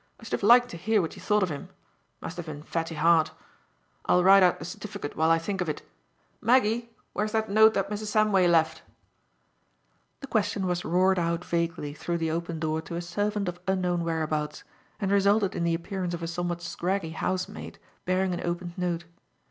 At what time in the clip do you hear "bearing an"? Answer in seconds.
18.05-18.41